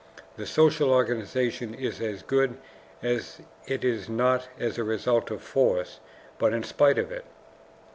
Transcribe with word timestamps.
The 0.35 0.47
social 0.47 0.89
organization 0.89 1.75
is 1.75 2.01
as 2.01 2.23
good 2.23 2.57
as 3.03 3.39
it 3.67 3.83
is 3.85 4.09
not 4.09 4.47
as 4.57 4.79
a 4.79 4.83
result 4.83 5.29
of 5.29 5.43
force, 5.43 5.99
but 6.39 6.55
in 6.55 6.63
spite 6.63 6.97
of 6.97 7.11
it. 7.11 7.23